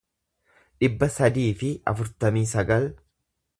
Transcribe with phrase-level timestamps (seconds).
[0.83, 2.91] dhibba sadii fi afurtamii sagal